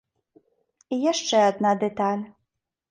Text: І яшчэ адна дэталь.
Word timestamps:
І 0.95 0.99
яшчэ 1.11 1.37
адна 1.51 1.77
дэталь. 1.87 2.23